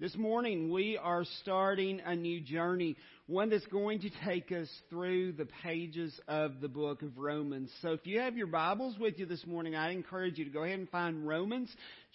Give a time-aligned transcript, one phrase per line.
[0.00, 5.32] This morning we are starting a new journey, one that's going to take us through
[5.32, 7.68] the pages of the book of Romans.
[7.82, 10.62] So if you have your Bibles with you this morning, I encourage you to go
[10.62, 11.68] ahead and find Romans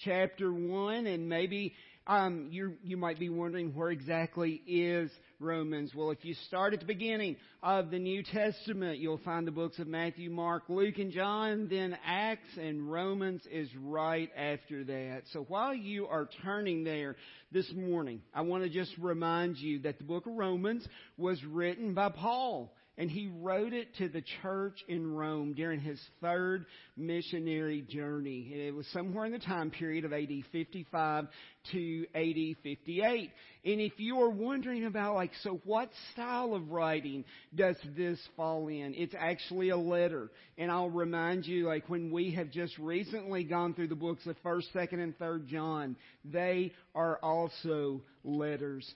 [0.06, 1.74] chapter 1 and maybe
[2.05, 5.09] um, you you might be wondering where exactly is
[5.39, 5.93] Romans.
[5.96, 9.79] Well, if you start at the beginning of the New Testament, you'll find the books
[9.79, 11.68] of Matthew, Mark, Luke, and John.
[11.70, 15.21] Then Acts and Romans is right after that.
[15.32, 17.16] So while you are turning there
[17.54, 20.86] this morning, I want to just remind you that the book of Romans
[21.18, 26.00] was written by Paul and he wrote it to the church in Rome during his
[26.21, 26.65] third
[26.96, 28.52] missionary journey.
[28.54, 31.28] It was somewhere in the time period of AD 55
[31.71, 33.31] to AD 58.
[33.66, 37.23] And if you are wondering about, like, so what style of writing
[37.56, 38.94] does this fall in?
[38.95, 40.30] It's actually a letter.
[40.58, 44.36] And I'll remind you, like, when we have just recently gone through the books of
[44.44, 48.94] 1st, 2nd, and 3rd John, they are also letters.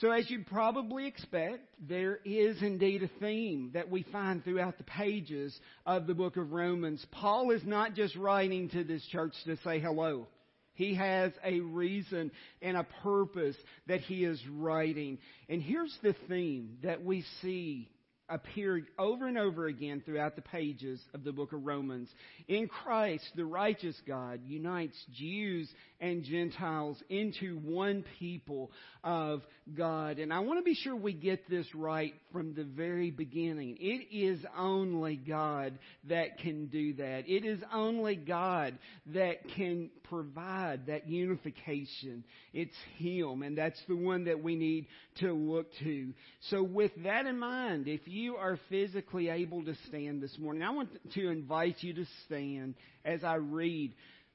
[0.00, 4.84] So as you'd probably expect, there is indeed a theme that we find throughout the
[4.84, 5.56] pages
[5.86, 7.04] of the book of Romans.
[7.12, 10.26] Paul is not just writing to this church to say hello.
[10.74, 13.56] He has a reason and a purpose
[13.86, 15.18] that he is writing.
[15.48, 17.88] And here's the theme that we see
[18.28, 22.08] appeared over and over again throughout the pages of the book of Romans.
[22.48, 28.70] In Christ, the righteous God unites Jews and Gentiles into one people
[29.02, 29.42] of
[29.76, 30.18] God.
[30.18, 33.76] And I want to be sure we get this right from the very beginning.
[33.78, 35.78] It is only God
[36.08, 37.24] that can do that.
[37.26, 38.78] It is only God
[39.12, 42.24] that can provide that unification.
[42.52, 44.86] It's Him, and that's the one that we need
[45.20, 46.12] to look to.
[46.50, 50.70] So with that in mind, if you are physically able to stand this morning, I
[50.70, 53.92] want to invite you to stand as I read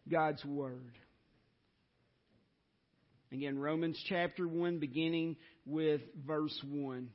[0.09, 0.91] God's Word.
[3.31, 7.09] Again, Romans chapter 1, beginning with verse 1.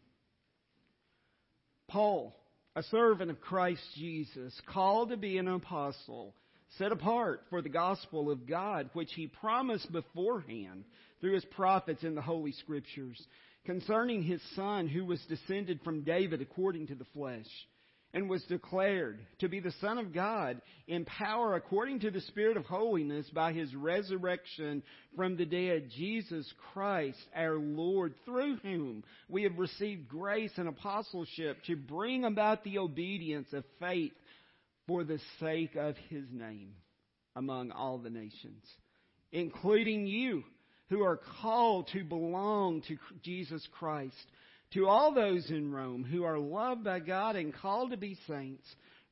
[1.88, 2.34] Paul,
[2.74, 6.34] a servant of Christ Jesus, called to be an apostle,
[6.78, 10.84] set apart for the gospel of God, which he promised beforehand
[11.20, 13.20] through his prophets in the Holy Scriptures
[13.64, 17.46] concerning his son who was descended from David according to the flesh,
[18.14, 22.56] and was declared to be the Son of God in power according to the Spirit
[22.56, 24.84] of holiness by his resurrection
[25.16, 31.58] from the dead, Jesus Christ our Lord, through whom we have received grace and apostleship
[31.66, 34.12] to bring about the obedience of faith
[34.86, 36.74] for the sake of his name
[37.34, 38.62] among all the nations,
[39.32, 40.44] including you
[40.90, 44.14] who are called to belong to Jesus Christ.
[44.74, 48.66] To all those in Rome who are loved by God and called to be saints,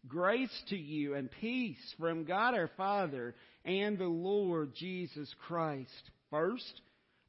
[0.08, 3.34] grace to you and peace from God our Father
[3.64, 6.10] and the Lord Jesus Christ.
[6.30, 6.80] First,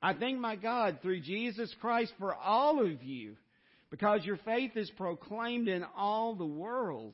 [0.02, 3.36] I thank my God through Jesus Christ for all of you,
[3.92, 7.14] because your faith is proclaimed in all the world.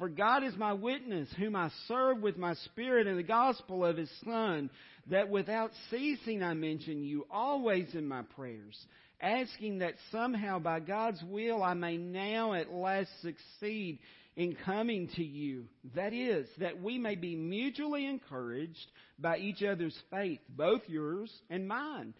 [0.00, 3.98] For God is my witness, whom I serve with my spirit in the gospel of
[3.98, 4.70] his Son,
[5.10, 8.78] that without ceasing I mention you always in my prayers,
[9.20, 13.98] asking that somehow by God's will I may now at last succeed
[14.36, 15.66] in coming to you.
[15.94, 18.86] That is, that we may be mutually encouraged
[19.18, 22.14] by each other's faith, both yours and mine.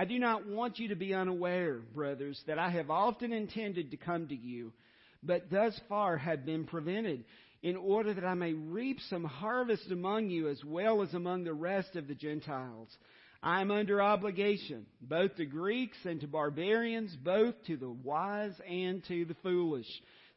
[0.00, 3.96] I do not want you to be unaware, brothers, that I have often intended to
[3.96, 4.72] come to you
[5.22, 7.24] but thus far have been prevented,
[7.62, 11.54] in order that I may reap some harvest among you as well as among the
[11.54, 12.88] rest of the Gentiles.
[13.42, 19.04] I am under obligation, both to Greeks and to barbarians, both to the wise and
[19.08, 19.86] to the foolish.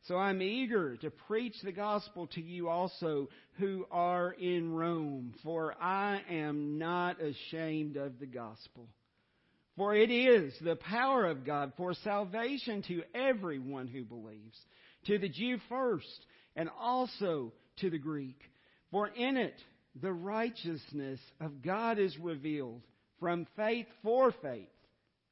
[0.03, 5.75] So I'm eager to preach the gospel to you also who are in Rome, for
[5.79, 8.87] I am not ashamed of the gospel.
[9.77, 14.57] For it is the power of God for salvation to everyone who believes,
[15.05, 18.39] to the Jew first, and also to the Greek.
[18.91, 19.55] For in it
[20.01, 22.81] the righteousness of God is revealed
[23.19, 24.67] from faith for faith,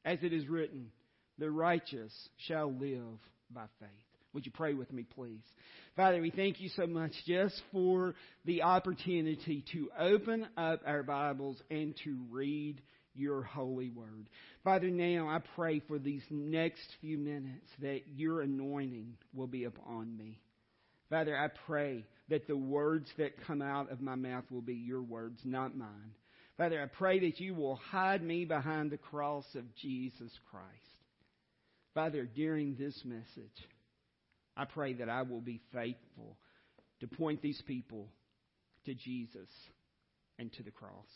[0.06, 0.92] as it is written,
[1.38, 2.14] the righteous
[2.48, 3.20] shall live
[3.52, 3.90] by faith.
[4.34, 5.42] Would you pray with me, please?
[5.96, 8.14] Father, we thank you so much just for
[8.46, 12.80] the opportunity to open up our Bibles and to read
[13.14, 14.30] your holy word.
[14.64, 20.16] Father, now I pray for these next few minutes that your anointing will be upon
[20.18, 20.40] me.
[21.10, 25.02] Father, I pray that the words that come out of my mouth will be your
[25.02, 26.14] words, not mine.
[26.58, 30.66] Father, I pray that you will hide me behind the cross of Jesus Christ.
[31.94, 33.68] Father, during this message,
[34.56, 36.38] I pray that I will be faithful
[37.00, 38.10] to point these people
[38.86, 39.50] to Jesus
[40.38, 41.08] and to the cross.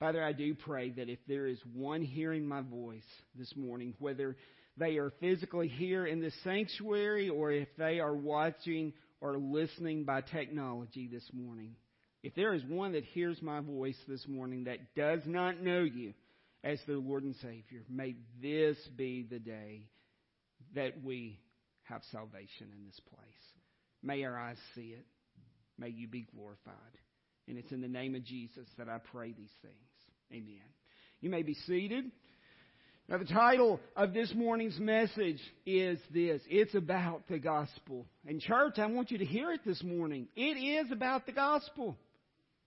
[0.00, 3.02] Father, I do pray that if there is one hearing my voice
[3.36, 4.36] this morning, whether
[4.76, 10.20] they are physically here in this sanctuary or if they are watching or listening by
[10.20, 11.76] technology this morning,
[12.22, 16.12] if there is one that hears my voice this morning that does not know you
[16.64, 19.86] as their Lord and Savior, may this be the day
[20.74, 21.38] that we
[21.84, 23.20] have salvation in this place.
[24.02, 25.06] May our eyes see it.
[25.78, 26.74] May you be glorified.
[27.48, 29.74] And it's in the name of Jesus that I pray these things.
[30.32, 30.62] Amen.
[31.20, 32.04] You may be seated.
[33.08, 38.06] Now, the title of this morning's message is this It's about the gospel.
[38.26, 40.28] And, church, I want you to hear it this morning.
[40.34, 41.96] It is about the gospel.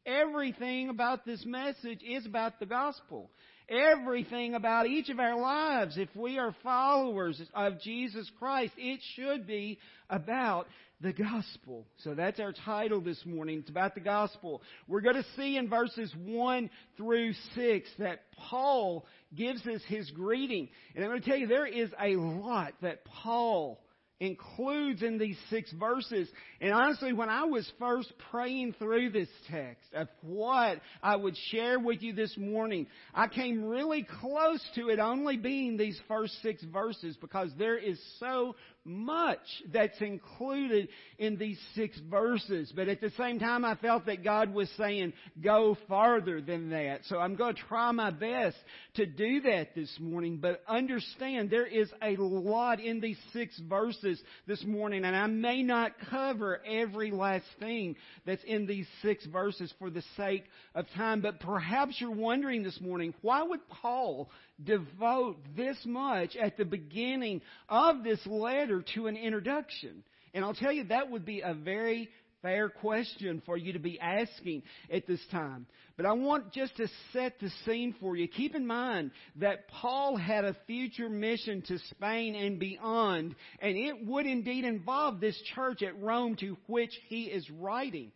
[0.06, 3.30] Everything about this message is about the gospel.
[3.68, 9.46] Everything about each of our lives, if we are followers of Jesus Christ, it should
[9.46, 10.68] be about
[11.02, 11.86] the gospel.
[12.04, 13.60] So that's our title this morning.
[13.60, 14.62] It's about the gospel.
[14.88, 19.06] We're going to see in verses 1 through 6 that Paul
[19.36, 20.70] gives us his greeting.
[20.96, 23.80] And I'm going to tell you, there is a lot that Paul
[24.20, 26.28] includes in these six verses.
[26.60, 31.80] And honestly, when I was first praying through this text of what I would share
[31.80, 36.64] with you this morning, I came really close to it only being these first six
[36.64, 38.56] verses because there is so
[38.88, 39.40] much
[39.72, 40.88] that's included
[41.20, 42.72] in these six verses.
[42.76, 45.14] But at the same time, I felt that God was saying,
[45.44, 47.02] go farther than that.
[47.06, 48.58] So I'm going to try my best
[48.96, 50.38] to do that this morning.
[50.42, 55.64] But understand, there is a lot in these six verses this morning, and I may
[55.64, 57.96] not cover every last thing
[58.26, 61.22] that's in these six verses for the sake of time.
[61.22, 64.30] But perhaps you're wondering this morning, why would Paul
[64.64, 70.04] devote this much at the beginning of this letter to an introduction?
[70.34, 72.10] And I'll tell you, that would be a very
[72.42, 75.66] fair question for you to be asking at this time.
[75.96, 78.28] But I want just to set the scene for you.
[78.28, 84.06] Keep in mind that Paul had a future mission to Spain and beyond, and it
[84.06, 88.12] would indeed involve this church at Rome to which he is writing.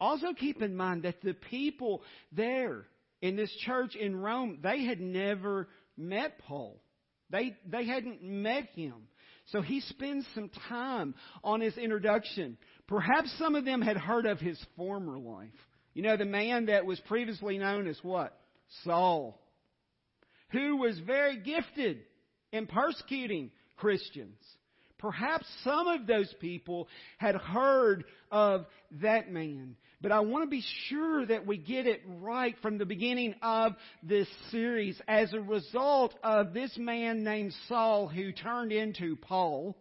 [0.00, 2.02] Also keep in mind that the people
[2.32, 2.84] there
[3.26, 6.80] in this church in Rome, they had never met Paul.
[7.30, 9.08] They, they hadn't met him.
[9.46, 12.56] So he spends some time on his introduction.
[12.86, 15.48] Perhaps some of them had heard of his former life.
[15.94, 18.38] You know, the man that was previously known as what?
[18.84, 19.40] Saul.
[20.50, 22.02] Who was very gifted
[22.52, 24.38] in persecuting Christians.
[24.98, 26.88] Perhaps some of those people
[27.18, 28.66] had heard of
[29.02, 29.76] that man.
[30.00, 33.72] But I want to be sure that we get it right from the beginning of
[34.02, 35.00] this series.
[35.08, 39.76] As a result of this man named Saul who turned into Paul,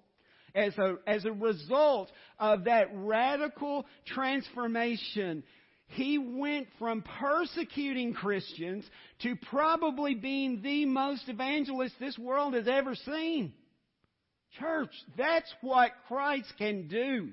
[0.54, 2.10] as a, as a result
[2.40, 5.44] of that radical transformation,
[5.88, 8.86] he went from persecuting Christians
[9.22, 13.54] to probably being the most evangelist this world has ever seen.
[14.60, 17.30] Church, that's what Christ can do.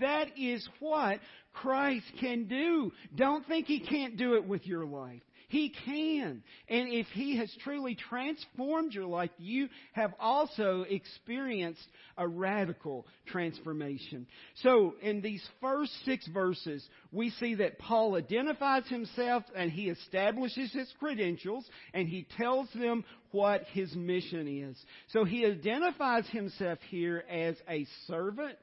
[0.00, 1.18] That is what
[1.52, 2.92] Christ can do.
[3.14, 5.22] Don't think He can't do it with your life.
[5.50, 6.44] He can.
[6.68, 11.84] And if He has truly transformed your life, you have also experienced
[12.16, 14.28] a radical transformation.
[14.62, 20.72] So, in these first six verses, we see that Paul identifies himself and he establishes
[20.72, 24.80] his credentials and he tells them what his mission is.
[25.08, 28.58] So, he identifies himself here as a servant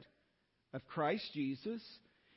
[0.73, 1.81] of Christ Jesus.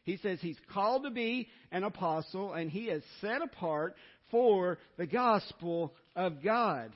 [0.04, 3.96] He says he's called to be an apostle and he is set apart
[4.30, 6.92] for the gospel of God.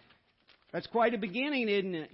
[0.73, 2.11] That's quite a beginning, isn't it?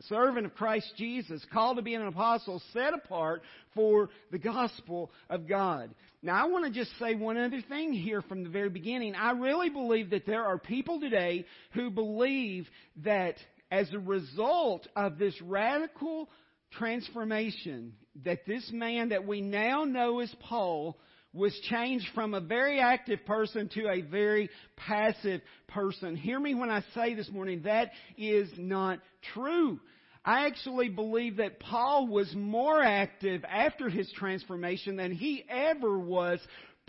[0.00, 3.42] A servant of Christ Jesus, called to be an apostle, set apart
[3.74, 5.90] for the gospel of God.
[6.22, 9.14] Now, I want to just say one other thing here from the very beginning.
[9.16, 12.68] I really believe that there are people today who believe
[13.04, 13.36] that
[13.70, 16.28] as a result of this radical
[16.72, 17.94] transformation
[18.24, 20.98] that this man that we now know as Paul
[21.32, 26.16] was changed from a very active person to a very passive person.
[26.16, 29.00] Hear me when I say this morning, that is not
[29.34, 29.78] true.
[30.24, 36.40] I actually believe that Paul was more active after his transformation than he ever was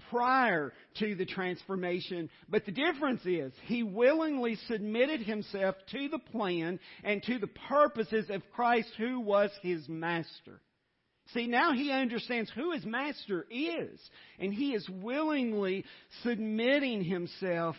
[0.09, 2.29] prior to the transformation.
[2.49, 8.29] But the difference is he willingly submitted himself to the plan and to the purposes
[8.29, 10.61] of Christ who was his master.
[11.33, 13.99] See, now he understands who his master is,
[14.39, 15.85] and he is willingly
[16.23, 17.75] submitting himself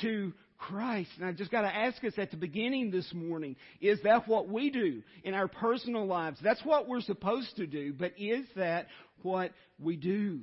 [0.00, 1.10] to Christ.
[1.18, 4.48] And I've just got to ask us at the beginning this morning, is that what
[4.48, 6.38] we do in our personal lives?
[6.42, 8.86] That's what we're supposed to do, but is that
[9.22, 10.40] what we do?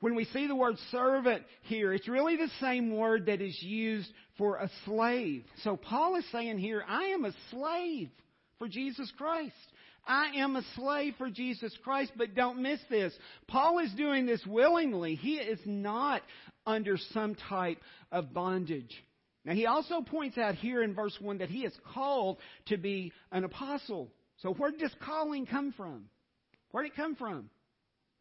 [0.00, 4.10] When we see the word servant here, it's really the same word that is used
[4.38, 5.44] for a slave.
[5.62, 8.08] So Paul is saying here, I am a slave
[8.58, 9.54] for Jesus Christ.
[10.06, 13.12] I am a slave for Jesus Christ, but don't miss this.
[13.46, 15.14] Paul is doing this willingly.
[15.14, 16.22] He is not
[16.66, 17.78] under some type
[18.10, 19.04] of bondage.
[19.44, 23.12] Now, he also points out here in verse 1 that he is called to be
[23.32, 24.10] an apostle.
[24.38, 26.06] So, where did this calling come from?
[26.70, 27.50] Where did it come from?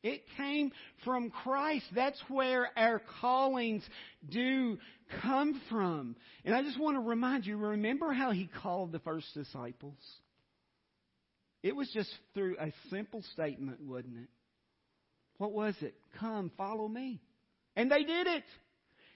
[0.02, 0.72] It came
[1.04, 1.86] from Christ.
[1.94, 3.84] That's where our callings
[4.30, 4.78] do
[5.22, 6.16] come from.
[6.46, 9.98] And I just want to remind you remember how he called the first disciples?
[11.62, 14.30] It was just through a simple statement, wasn't it?
[15.38, 15.96] What was it?
[16.20, 17.22] Come, follow me.
[17.76, 18.44] And they did it.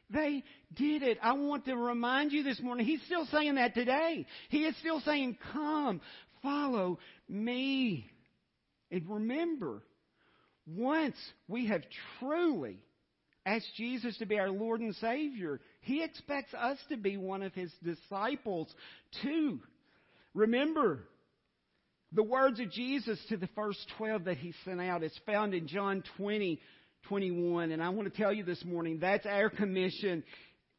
[0.10, 1.18] They did it.
[1.24, 4.25] I want to remind you this morning, he's still saying that today.
[4.50, 6.02] He is still saying, Come,
[6.42, 8.10] follow me.
[8.92, 9.82] And remember,
[10.65, 11.15] once
[11.48, 11.84] we have
[12.20, 12.77] truly
[13.46, 17.53] asked Jesus to be our Lord and Savior, He expects us to be one of
[17.53, 18.74] His disciples
[19.22, 19.60] too.
[20.34, 21.00] Remember,
[22.13, 25.67] the words of Jesus to the first 12 that He sent out is found in
[25.67, 26.60] John 20,
[27.08, 27.72] 21.
[27.72, 30.24] And I want to tell you this morning, that's our commission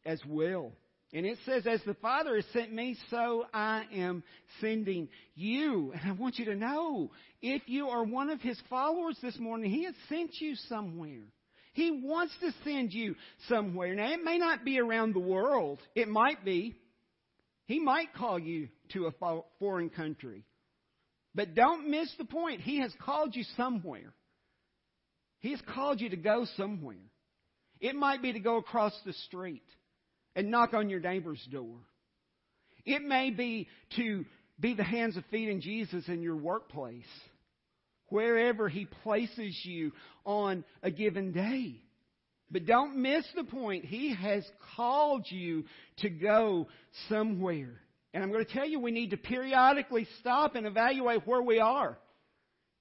[0.06, 0.72] as well.
[1.14, 4.24] And it says, As the Father has sent me, so I am
[4.60, 5.92] sending you.
[5.94, 9.70] And I want you to know, if you are one of His followers this morning,
[9.70, 11.22] He has sent you somewhere.
[11.72, 13.14] He wants to send you
[13.48, 13.94] somewhere.
[13.94, 15.78] Now, it may not be around the world.
[15.94, 16.74] It might be.
[17.66, 20.44] He might call you to a foreign country.
[21.32, 22.60] But don't miss the point.
[22.60, 24.12] He has called you somewhere.
[25.38, 26.96] He has called you to go somewhere.
[27.80, 29.62] It might be to go across the street
[30.34, 31.76] and knock on your neighbor's door.
[32.84, 34.24] It may be to
[34.60, 37.04] be the hands and feet in Jesus in your workplace,
[38.08, 39.92] wherever He places you
[40.24, 41.80] on a given day.
[42.50, 43.84] But don't miss the point.
[43.84, 44.44] He has
[44.76, 45.64] called you
[45.98, 46.68] to go
[47.08, 47.80] somewhere.
[48.12, 51.58] And I'm going to tell you, we need to periodically stop and evaluate where we
[51.58, 51.98] are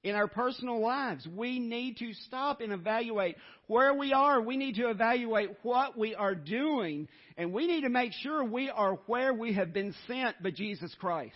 [0.04, 1.26] in our personal lives.
[1.28, 4.42] We need to stop and evaluate where we are.
[4.42, 7.08] We need to evaluate what we are doing.
[7.38, 10.94] And we need to make sure we are where we have been sent by Jesus
[11.00, 11.36] Christ.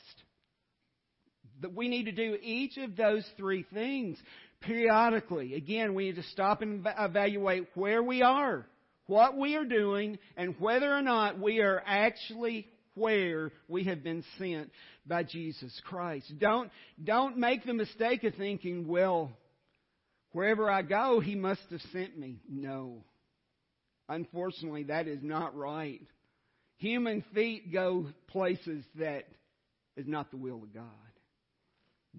[1.61, 4.17] That we need to do each of those three things
[4.61, 5.55] periodically.
[5.55, 8.67] Again, we need to stop and evaluate where we are,
[9.05, 14.23] what we are doing, and whether or not we are actually where we have been
[14.37, 14.71] sent
[15.07, 16.31] by Jesus Christ.
[16.37, 16.71] Don't,
[17.03, 19.31] don't make the mistake of thinking, well,
[20.31, 22.41] wherever I go, He must have sent me.
[22.49, 23.03] No.
[24.09, 26.01] Unfortunately, that is not right.
[26.77, 29.25] Human feet go places that
[29.95, 30.83] is not the will of God.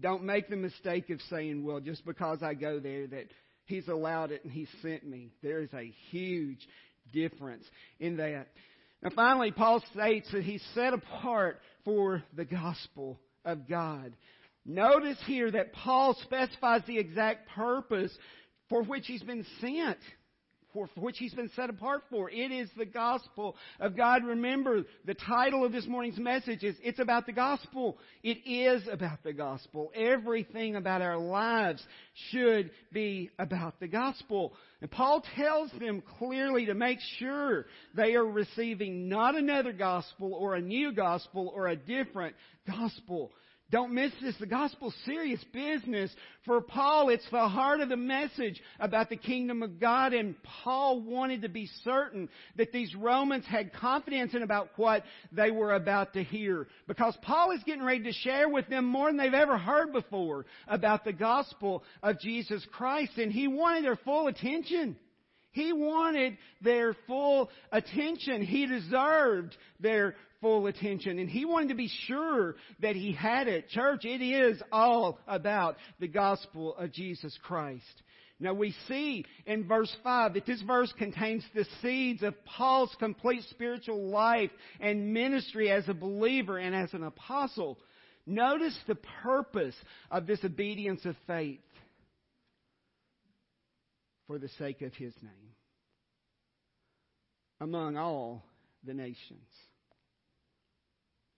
[0.01, 3.27] Don't make the mistake of saying, well, just because I go there, that
[3.65, 5.31] He's allowed it and He sent me.
[5.43, 6.67] There is a huge
[7.13, 7.65] difference
[8.01, 8.49] in that.
[9.03, 14.13] Now, finally, Paul states that he's set apart for the gospel of God.
[14.67, 18.17] Notice here that Paul specifies the exact purpose
[18.69, 19.99] for which he's been sent
[20.73, 22.31] for, for which he's been set apart for.
[22.31, 24.25] It is the gospel of God.
[24.25, 27.99] Remember, the title of this morning's message is It's About the Gospel.
[28.23, 29.91] It is about the gospel.
[29.95, 31.83] Everything about our lives
[32.31, 34.53] should be about the gospel.
[34.81, 40.55] And Paul tells them clearly to make sure they are receiving not another gospel or
[40.55, 43.33] a new gospel or a different gospel.
[43.71, 44.35] Don't miss this.
[44.41, 46.11] The gospel's serious business.
[46.47, 50.15] For Paul, it's the heart of the message about the kingdom of God.
[50.15, 55.51] And Paul wanted to be certain that these Romans had confidence in about what they
[55.51, 56.67] were about to hear.
[56.87, 60.47] Because Paul is getting ready to share with them more than they've ever heard before
[60.67, 63.19] about the gospel of Jesus Christ.
[63.19, 64.97] And he wanted their full attention.
[65.51, 68.43] He wanted their full attention.
[68.43, 71.19] He deserved their full attention.
[71.19, 73.69] And he wanted to be sure that he had it.
[73.69, 77.85] Church, it is all about the gospel of Jesus Christ.
[78.41, 83.43] Now we see in verse 5 that this verse contains the seeds of Paul's complete
[83.51, 87.79] spiritual life and ministry as a believer and as an apostle.
[88.27, 89.75] Notice the purpose
[90.11, 91.59] of this obedience of faith
[94.29, 95.55] for the sake of his name
[97.61, 98.45] among all
[98.85, 99.49] the nations.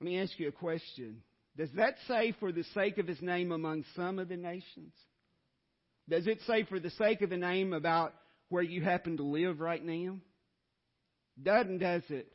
[0.01, 1.23] Let me ask you a question.
[1.59, 4.95] Does that say for the sake of his name among some of the nations?
[6.09, 8.15] Does it say for the sake of the name about
[8.49, 10.17] where you happen to live right now?
[11.43, 12.33] Doesn't, does it?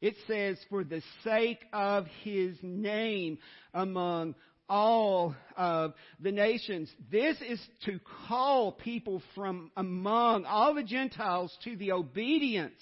[0.00, 3.38] It says for the sake of his name
[3.72, 4.36] among
[4.68, 6.90] all of the nations.
[7.10, 7.98] This is to
[8.28, 12.80] call people from among all the Gentiles to the obedience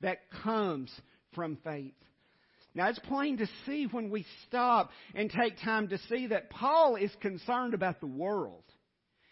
[0.00, 0.90] that comes
[1.34, 1.94] from faith.
[2.74, 6.96] Now it's plain to see when we stop and take time to see that Paul
[6.96, 8.64] is concerned about the world.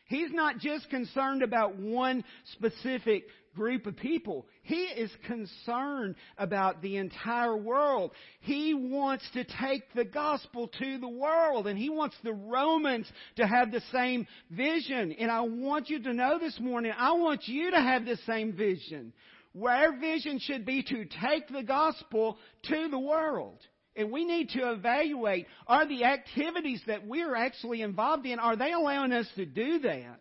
[0.07, 4.47] He's not just concerned about one specific group of people.
[4.63, 8.11] He is concerned about the entire world.
[8.41, 13.07] He wants to take the gospel to the world and he wants the Romans
[13.37, 15.13] to have the same vision.
[15.13, 18.53] And I want you to know this morning, I want you to have the same
[18.53, 19.13] vision.
[19.53, 23.59] Where our vision should be to take the gospel to the world.
[23.97, 28.73] And we need to evaluate, are the activities that we're actually involved in, are they
[28.73, 30.21] allowing us to do that?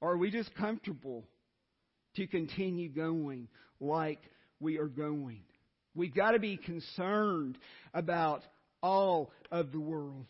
[0.00, 1.24] Or are we just comfortable
[2.16, 4.20] to continue going like
[4.58, 5.42] we are going?
[5.94, 7.58] We've got to be concerned
[7.92, 8.42] about
[8.82, 10.24] all of the world.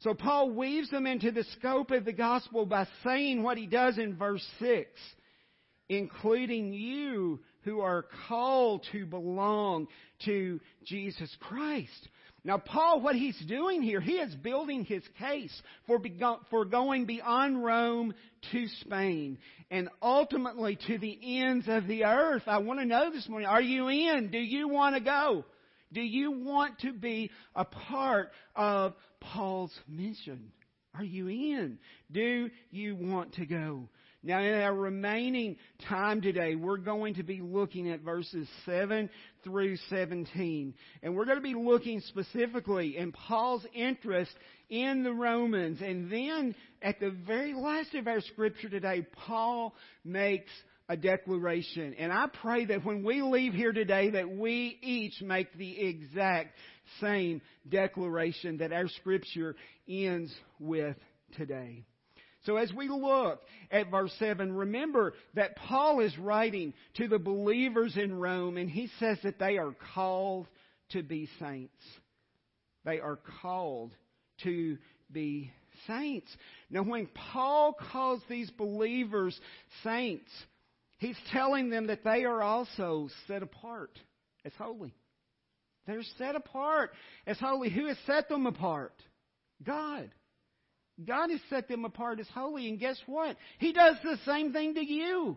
[0.00, 3.98] So Paul weaves them into the scope of the gospel by saying what he does
[3.98, 4.88] in verse 6,
[5.88, 9.88] including you who are called to belong
[10.24, 12.08] to Jesus Christ.
[12.44, 15.52] Now, Paul, what he's doing here, he is building his case
[15.88, 15.98] for,
[16.48, 18.14] for going beyond Rome
[18.52, 19.38] to Spain
[19.68, 22.44] and ultimately to the ends of the earth.
[22.46, 24.30] I want to know this morning, are you in?
[24.30, 25.44] Do you want to go?
[25.92, 30.52] Do you want to be a part of Paul's mission?
[30.94, 31.78] Are you in?
[32.12, 33.88] Do you want to go?
[34.26, 35.56] Now, in our remaining
[35.88, 39.08] time today, we're going to be looking at verses 7
[39.44, 40.74] through 17.
[41.04, 44.32] And we're going to be looking specifically in Paul's interest
[44.68, 45.78] in the Romans.
[45.80, 50.50] And then, at the very last of our scripture today, Paul makes
[50.88, 51.94] a declaration.
[51.94, 56.56] And I pray that when we leave here today that we each make the exact
[57.00, 59.54] same declaration that our scripture
[59.88, 60.96] ends with
[61.36, 61.84] today.
[62.46, 67.96] So as we look at verse 7, remember that Paul is writing to the believers
[67.96, 70.46] in Rome and he says that they are called
[70.90, 71.82] to be saints.
[72.84, 73.92] They are called
[74.44, 74.78] to
[75.10, 75.50] be
[75.88, 76.30] saints.
[76.70, 79.38] Now when Paul calls these believers
[79.82, 80.30] saints,
[80.98, 83.98] he's telling them that they are also set apart
[84.44, 84.94] as holy.
[85.86, 86.92] They're set apart
[87.26, 87.70] as holy.
[87.70, 88.94] Who has set them apart?
[89.64, 90.10] God.
[91.04, 93.36] God has set them apart as holy, and guess what?
[93.58, 95.36] He does the same thing to you.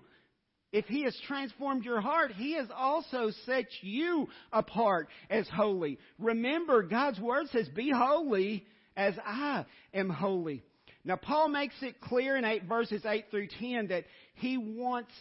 [0.72, 5.98] If He has transformed your heart, He has also set you apart as holy.
[6.18, 10.64] Remember, God's Word says, Be holy as I am holy.
[11.04, 15.12] Now, Paul makes it clear in eight, verses 8 through 10 that he wants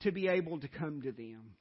[0.00, 1.54] to be able to come to them.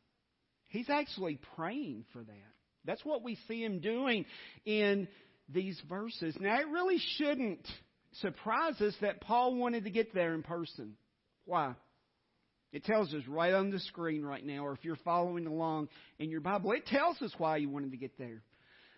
[0.67, 2.53] He's actually praying for that.
[2.86, 4.25] That's what we see him doing
[4.65, 5.07] in
[5.47, 6.36] these verses.
[6.39, 7.65] Now, it really shouldn't
[8.21, 10.93] surprise us that Paul wanted to get there in person.
[11.45, 11.76] Why?
[12.71, 16.30] It tells us right on the screen right now, or if you're following along in
[16.30, 18.41] your Bible, it tells us why he wanted to get there.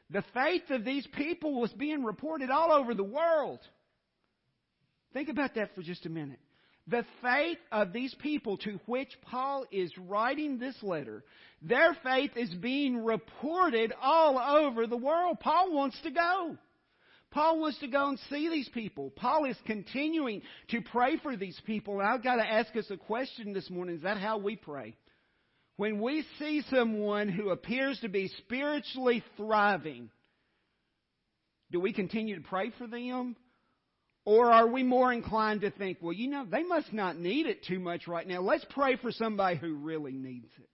[0.10, 3.60] The faith of these people was being reported all over the world.
[5.14, 6.40] Think about that for just a minute.
[6.88, 11.24] The faith of these people to which Paul is writing this letter,
[11.62, 15.40] their faith is being reported all over the world.
[15.40, 16.58] Paul wants to go.
[17.36, 19.12] Paul wants to go and see these people.
[19.14, 22.00] Paul is continuing to pray for these people.
[22.00, 23.98] And I've got to ask us a question this morning.
[23.98, 24.96] Is that how we pray?
[25.76, 30.10] When we see someone who appears to be spiritually thriving,
[31.74, 33.36] do we continue to pray for them?
[34.24, 37.66] Or are we more inclined to think, well, you know, they must not need it
[37.66, 38.40] too much right now.
[38.40, 40.70] Let's pray for somebody who really needs it.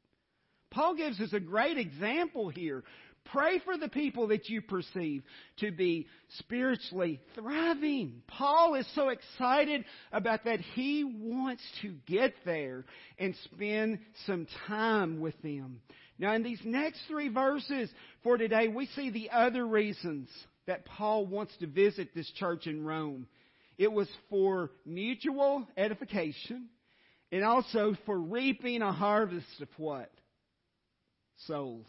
[0.69, 2.83] Paul gives us a great example here
[3.25, 5.23] Pray for the people that you perceive
[5.57, 6.07] to be
[6.39, 8.21] spiritually thriving.
[8.27, 10.59] Paul is so excited about that.
[10.59, 12.85] He wants to get there
[13.17, 15.81] and spend some time with them.
[16.19, 17.89] Now, in these next three verses
[18.21, 20.29] for today, we see the other reasons
[20.67, 23.27] that Paul wants to visit this church in Rome.
[23.77, 26.69] It was for mutual edification
[27.31, 30.11] and also for reaping a harvest of what?
[31.47, 31.87] Souls.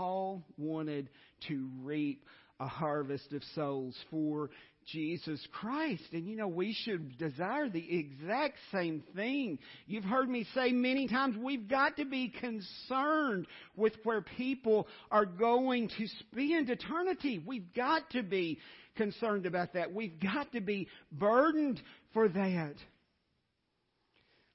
[0.00, 1.10] Paul wanted
[1.48, 2.24] to reap
[2.58, 4.48] a harvest of souls for
[4.86, 6.04] Jesus Christ.
[6.12, 9.58] And you know, we should desire the exact same thing.
[9.86, 15.26] You've heard me say many times, we've got to be concerned with where people are
[15.26, 17.44] going to spend eternity.
[17.46, 18.58] We've got to be
[18.96, 19.92] concerned about that.
[19.92, 21.78] We've got to be burdened
[22.14, 22.74] for that.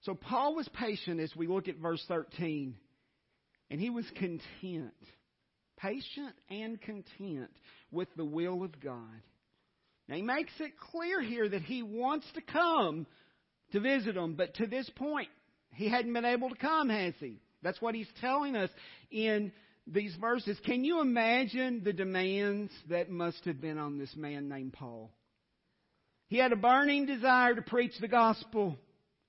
[0.06, 2.74] So Paul was patient as we look at verse 13,
[3.70, 4.92] and he was content
[5.86, 7.52] patient and content
[7.92, 9.22] with the will of God.
[10.08, 13.06] Now, he makes it clear here that he wants to come
[13.72, 15.30] to visit them, but to this point,
[15.74, 17.40] he hadn't been able to come, has he?
[17.62, 18.70] That's what he's telling us
[19.12, 19.52] in
[19.88, 20.58] these verses.
[20.66, 25.12] Can you imagine the demands that must have been on this man named Paul?
[26.28, 28.78] He had a burning desire to preach the gospel.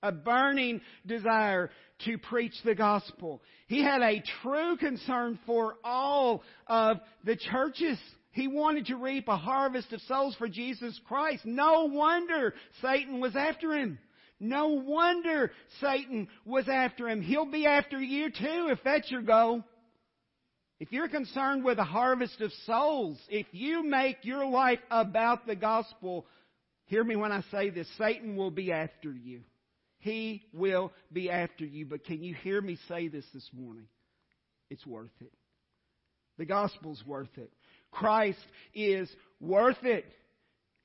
[0.03, 1.71] A burning desire
[2.05, 3.41] to preach the gospel.
[3.67, 7.97] He had a true concern for all of the churches.
[8.31, 11.43] He wanted to reap a harvest of souls for Jesus Christ.
[11.45, 13.97] No wonder Satan was after him.
[14.39, 17.21] No wonder Satan was after him.
[17.21, 19.63] He'll be after you too if that's your goal.
[20.79, 25.55] If you're concerned with a harvest of souls, if you make your life about the
[25.55, 26.27] gospel,
[26.85, 29.41] hear me when I say this, Satan will be after you.
[30.07, 31.85] He will be after you.
[31.85, 33.87] But can you hear me say this this morning?
[34.69, 35.33] It's worth it.
[36.37, 37.51] The gospel's worth it.
[37.91, 38.39] Christ
[38.73, 40.05] is worth it.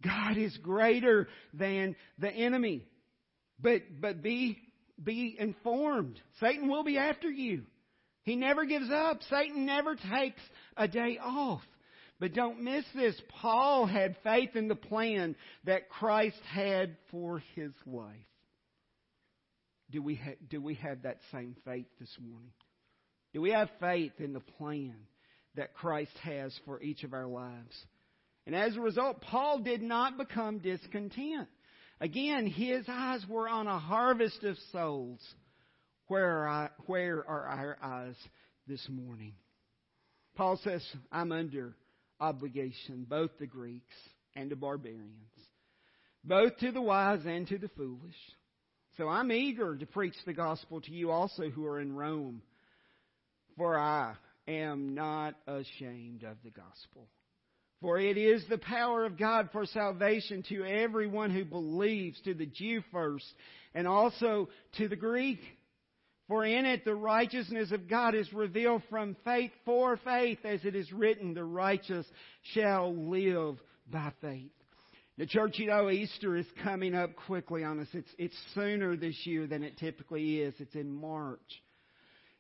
[0.03, 2.83] God is greater than the enemy.
[3.61, 4.59] But, but be,
[5.01, 6.21] be informed.
[6.41, 7.63] Satan will be after you.
[8.25, 9.21] He never gives up.
[9.31, 10.43] Satan never takes
[10.77, 11.63] a day off.
[12.19, 13.15] But don't miss this.
[13.41, 18.17] Paul had faith in the plan that Christ had for his life.
[19.93, 22.53] Do we, ha- do we have that same faith this morning?
[23.35, 24.95] Do we have faith in the plan
[25.55, 27.77] that Christ has for each of our lives?
[28.47, 31.49] And as a result, Paul did not become discontent.
[32.01, 35.21] Again, his eyes were on a harvest of souls.
[36.09, 38.17] Where are, where are our eyes
[38.67, 39.35] this morning?
[40.35, 41.77] Paul says, I'm under
[42.19, 43.95] obligation, both to Greeks
[44.35, 45.33] and to barbarians,
[46.25, 48.17] both to the wise and to the foolish.
[48.99, 52.43] So I'm eager to preach the gospel to you also who are in Rome,
[53.57, 54.15] for I
[54.47, 57.09] am not ashamed of the gospel.
[57.81, 62.47] For it is the power of God for salvation to everyone who believes, to the
[62.47, 63.27] Jew first,
[63.75, 65.41] and also to the Greek.
[66.29, 70.77] For in it the righteousness of God is revealed from faith for faith, as it
[70.77, 72.07] is written, the righteous
[72.55, 73.57] shall live
[73.91, 74.53] by faith.
[75.19, 77.89] The church, you know, Easter is coming up quickly on us.
[77.93, 80.55] It's, it's sooner this year than it typically is.
[80.59, 81.41] It's in March.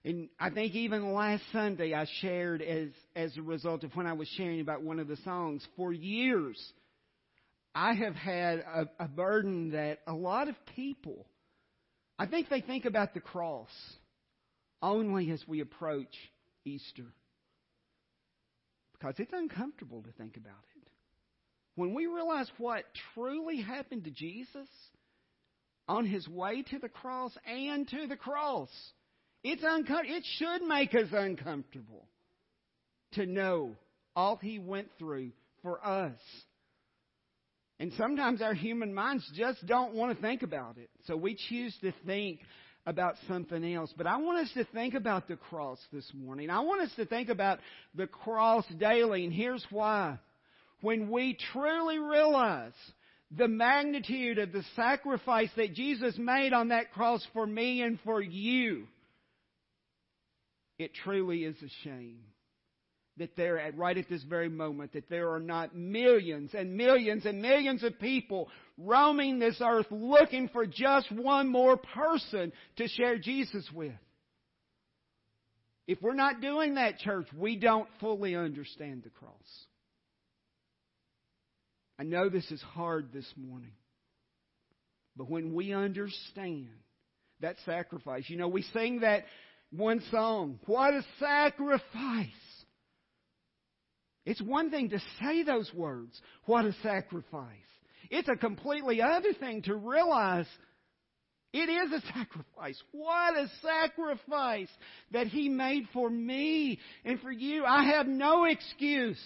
[0.04, 4.14] And I think even last Sunday I shared as, as a result of when I
[4.14, 6.58] was sharing about one of the songs, for years
[7.74, 11.26] I have had a, a burden that a lot of people,
[12.18, 13.70] I think they think about the cross
[14.80, 16.14] only as we approach
[16.64, 17.06] Easter.
[18.94, 20.71] Because it's uncomfortable to think about it.
[21.74, 24.68] When we realize what truly happened to Jesus
[25.88, 28.68] on his way to the cross and to the cross,
[29.42, 32.06] it's uncom- it should make us uncomfortable
[33.12, 33.74] to know
[34.14, 35.32] all he went through
[35.62, 36.18] for us.
[37.78, 40.90] And sometimes our human minds just don't want to think about it.
[41.06, 42.40] So we choose to think
[42.86, 43.92] about something else.
[43.96, 46.50] But I want us to think about the cross this morning.
[46.50, 47.58] I want us to think about
[47.94, 50.18] the cross daily, and here's why.
[50.82, 52.72] When we truly realize
[53.30, 58.20] the magnitude of the sacrifice that Jesus made on that cross for me and for
[58.20, 58.86] you,
[60.78, 62.18] it truly is a shame
[63.18, 67.24] that there, at, right at this very moment, that there are not millions and millions
[67.26, 73.18] and millions of people roaming this earth looking for just one more person to share
[73.18, 73.92] Jesus with.
[75.86, 79.32] If we're not doing that, church, we don't fully understand the cross.
[82.02, 83.74] I know this is hard this morning.
[85.14, 86.66] But when we understand
[87.38, 89.22] that sacrifice, you know, we sing that
[89.70, 92.26] one song, What a Sacrifice!
[94.26, 97.46] It's one thing to say those words, What a Sacrifice!
[98.10, 100.48] It's a completely other thing to realize
[101.52, 102.82] it is a sacrifice.
[102.90, 104.70] What a sacrifice
[105.12, 107.64] that He made for me and for you.
[107.64, 109.22] I have no excuse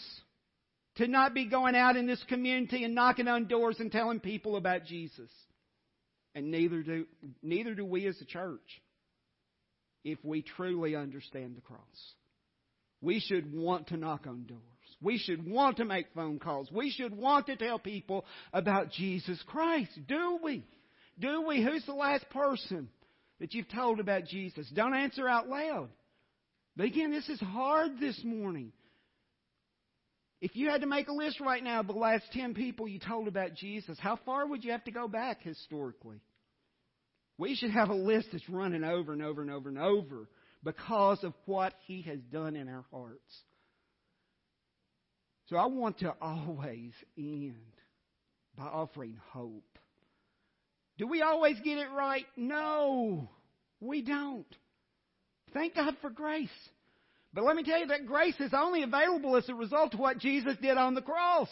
[0.96, 4.56] to not be going out in this community and knocking on doors and telling people
[4.56, 5.30] about Jesus.
[6.34, 7.06] And neither do,
[7.42, 8.60] neither do we as a church
[10.04, 11.80] if we truly understand the cross.
[13.00, 14.60] We should want to knock on doors.
[15.02, 16.70] We should want to make phone calls.
[16.72, 19.90] We should want to tell people about Jesus Christ.
[20.08, 20.64] Do we?
[21.18, 21.62] Do we?
[21.62, 22.88] Who's the last person
[23.40, 24.66] that you've told about Jesus?
[24.74, 25.88] Don't answer out loud.
[26.76, 28.72] But again, this is hard this morning.
[30.46, 33.00] If you had to make a list right now of the last 10 people you
[33.00, 36.20] told about Jesus, how far would you have to go back historically?
[37.36, 40.28] We should have a list that's running over and over and over and over
[40.62, 43.42] because of what He has done in our hearts.
[45.48, 47.56] So I want to always end
[48.56, 49.80] by offering hope.
[50.96, 52.24] Do we always get it right?
[52.36, 53.28] No,
[53.80, 54.46] we don't.
[55.52, 56.48] Thank God for grace.
[57.36, 60.18] But let me tell you that grace is only available as a result of what
[60.18, 61.50] Jesus did on the cross.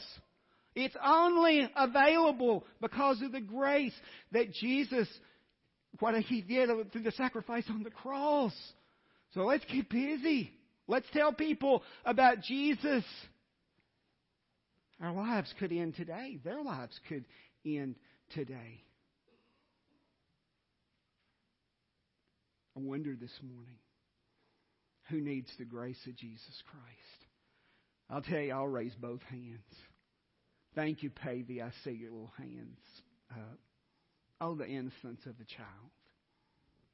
[0.74, 3.92] It's only available because of the grace
[4.32, 5.06] that Jesus,
[6.00, 8.54] what He did through the sacrifice on the cross.
[9.34, 10.52] So let's get busy.
[10.88, 13.04] Let's tell people about Jesus.
[15.02, 16.38] Our lives could end today.
[16.42, 17.26] Their lives could
[17.66, 17.96] end
[18.32, 18.80] today.
[22.74, 23.76] I wonder this morning
[25.10, 27.26] who needs the grace of Jesus Christ.
[28.10, 29.60] I'll tell you, I'll raise both hands.
[30.74, 31.62] Thank you, Pavey.
[31.62, 32.78] I see your little hands.
[34.40, 35.90] Oh, the innocence of a child.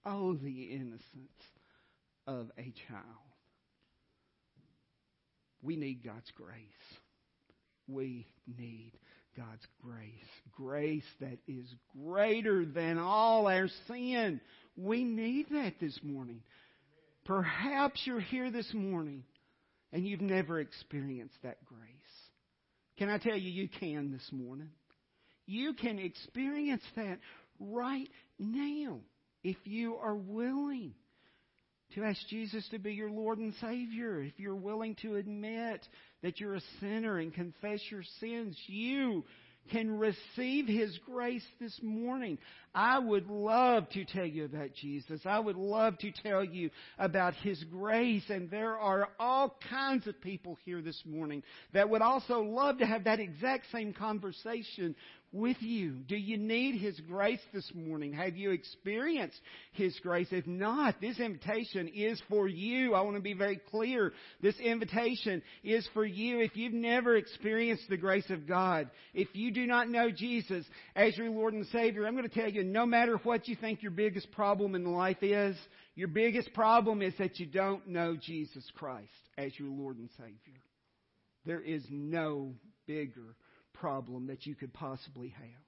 [0.04, 1.00] Oh, the innocence
[2.26, 3.04] of a child.
[5.62, 6.56] We need God's grace.
[7.88, 8.92] We need
[9.36, 10.10] God's grace.
[10.56, 11.66] Grace that is
[12.06, 14.40] greater than all our sin.
[14.76, 16.42] We need that this morning.
[17.30, 19.22] Perhaps you're here this morning
[19.92, 21.78] and you've never experienced that grace.
[22.98, 24.70] Can I tell you, you can this morning?
[25.46, 27.20] You can experience that
[27.60, 28.08] right
[28.40, 28.98] now
[29.44, 30.92] if you are willing
[31.94, 35.86] to ask Jesus to be your Lord and Savior, if you're willing to admit
[36.24, 39.24] that you're a sinner and confess your sins, you
[39.70, 42.38] can receive His grace this morning.
[42.74, 45.20] I would love to tell you about Jesus.
[45.24, 48.24] I would love to tell you about His grace.
[48.28, 51.42] And there are all kinds of people here this morning
[51.72, 54.94] that would also love to have that exact same conversation
[55.32, 56.00] with you?
[56.08, 58.12] Do you need His grace this morning?
[58.12, 59.40] Have you experienced
[59.72, 60.28] His grace?
[60.30, 62.94] If not, this invitation is for you.
[62.94, 64.12] I want to be very clear.
[64.40, 66.40] This invitation is for you.
[66.40, 70.64] If you've never experienced the grace of God, if you do not know Jesus
[70.96, 73.82] as your Lord and Savior, I'm going to tell you, no matter what you think
[73.82, 75.56] your biggest problem in life is,
[75.94, 80.60] your biggest problem is that you don't know Jesus Christ as your Lord and Savior.
[81.44, 82.54] There is no
[82.86, 83.36] bigger
[83.80, 85.62] problem that you could possibly have.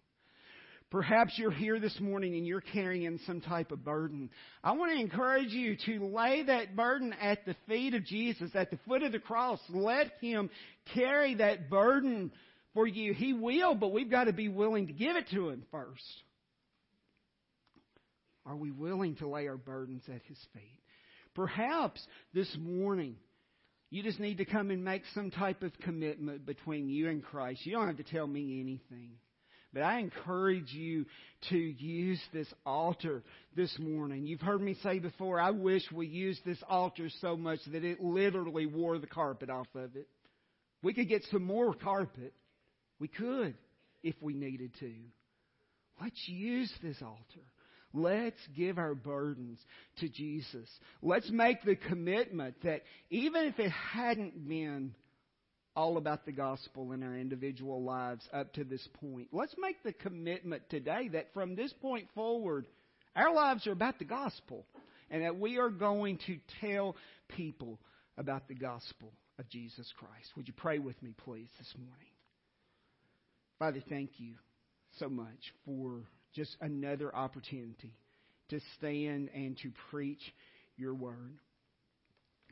[0.90, 4.28] Perhaps you're here this morning and you're carrying some type of burden.
[4.62, 8.70] I want to encourage you to lay that burden at the feet of Jesus, at
[8.70, 9.58] the foot of the cross.
[9.70, 10.50] Let Him
[10.94, 12.30] carry that burden
[12.74, 13.14] for you.
[13.14, 16.02] He will, but we've got to be willing to give it to Him first.
[18.44, 20.82] Are we willing to lay our burdens at His feet?
[21.34, 23.16] Perhaps this morning
[23.92, 27.66] you just need to come and make some type of commitment between you and Christ.
[27.66, 29.10] You don't have to tell me anything.
[29.74, 31.04] But I encourage you
[31.50, 33.22] to use this altar
[33.54, 34.26] this morning.
[34.26, 38.02] You've heard me say before, I wish we used this altar so much that it
[38.02, 40.08] literally wore the carpet off of it.
[40.82, 42.32] We could get some more carpet.
[42.98, 43.54] We could
[44.02, 44.90] if we needed to.
[46.00, 47.46] Let's use this altar.
[47.94, 49.58] Let's give our burdens
[49.98, 50.68] to Jesus.
[51.02, 54.94] Let's make the commitment that even if it hadn't been
[55.74, 59.92] all about the gospel in our individual lives up to this point, let's make the
[59.92, 62.66] commitment today that from this point forward,
[63.14, 64.66] our lives are about the gospel
[65.10, 66.96] and that we are going to tell
[67.28, 67.78] people
[68.16, 70.30] about the gospel of Jesus Christ.
[70.36, 72.08] Would you pray with me, please, this morning?
[73.58, 74.34] Father, thank you
[74.98, 76.02] so much for
[76.34, 77.92] just another opportunity
[78.50, 80.20] to stand and to preach
[80.76, 81.38] your word.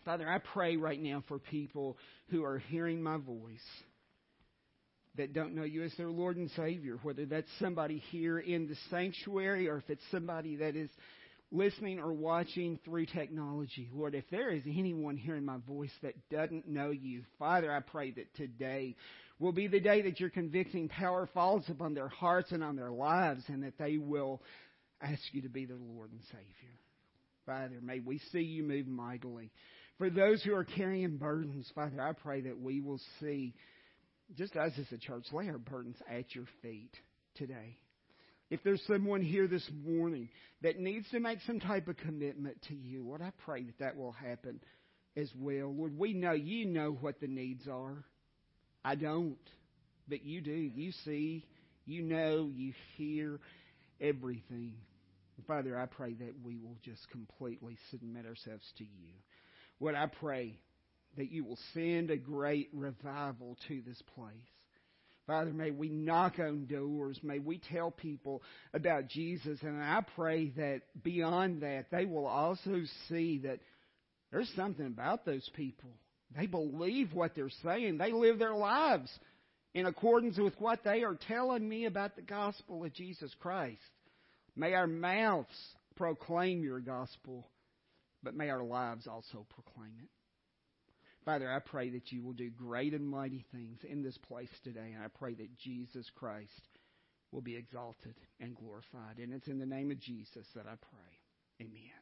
[0.04, 1.98] Father, I pray right now for people
[2.30, 3.58] who are hearing my voice
[5.16, 8.76] that don't know you as their Lord and Savior, whether that's somebody here in the
[8.90, 10.88] sanctuary or if it's somebody that is
[11.52, 13.88] listening or watching through technology.
[13.92, 18.12] Lord, if there is anyone hearing my voice that doesn't know you, Father, I pray
[18.12, 18.94] that today
[19.40, 22.92] will be the day that your convicting power falls upon their hearts and on their
[22.92, 24.40] lives, and that they will
[25.00, 26.79] ask you to be their Lord and Savior.
[27.46, 29.50] Father, may we see you move mightily.
[29.98, 33.55] For those who are carrying burdens, Father, I pray that we will see,
[34.37, 36.92] just us as a church, lay our burdens at your feet
[37.35, 37.76] today.
[38.50, 40.29] If there's someone here this morning
[40.62, 43.96] that needs to make some type of commitment to you, Lord, I pray that that
[43.96, 44.61] will happen
[45.16, 45.72] as well.
[45.72, 48.05] Lord, we know you know what the needs are.
[48.84, 49.36] I don't.
[50.08, 50.50] But you do.
[50.50, 51.44] You see,
[51.86, 53.38] you know, you hear
[54.00, 54.74] everything.
[55.46, 59.14] Father, I pray that we will just completely submit ourselves to you.
[59.78, 60.58] What I pray
[61.16, 64.34] that you will send a great revival to this place.
[65.26, 67.18] Father, may we knock on doors.
[67.22, 68.42] May we tell people
[68.74, 69.58] about Jesus.
[69.62, 73.60] And I pray that beyond that, they will also see that
[74.32, 75.90] there's something about those people
[76.36, 77.98] They believe what they're saying.
[77.98, 79.10] They live their lives
[79.74, 83.80] in accordance with what they are telling me about the gospel of Jesus Christ.
[84.56, 85.48] May our mouths
[85.96, 87.48] proclaim your gospel,
[88.22, 90.08] but may our lives also proclaim it.
[91.24, 94.92] Father, I pray that you will do great and mighty things in this place today,
[94.94, 96.50] and I pray that Jesus Christ
[97.30, 99.18] will be exalted and glorified.
[99.18, 101.66] And it's in the name of Jesus that I pray.
[101.66, 101.99] Amen.